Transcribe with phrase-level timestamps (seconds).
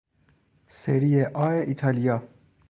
[0.79, 1.11] سری
[1.43, 2.17] آ ایتالیا